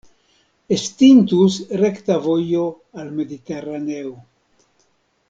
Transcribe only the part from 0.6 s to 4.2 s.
Estintus rekta vojo al Mediteraneo.